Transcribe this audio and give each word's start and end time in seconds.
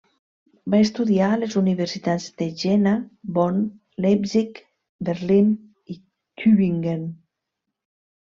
Va 0.73 0.77
estudiar 0.83 1.25
a 1.33 1.37
les 1.41 1.57
universitats 1.59 2.23
de 2.41 2.47
Jena, 2.61 2.93
Bonn, 3.35 3.59
Leipzig, 4.05 4.57
Berlín, 5.11 5.51
i 5.97 5.99
Tübingen. 6.43 7.05